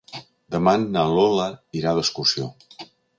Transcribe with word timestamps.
Demà 0.53 0.71
na 0.95 1.03
Lola 1.17 1.45
irà 1.81 1.93
d'excursió. 1.99 2.49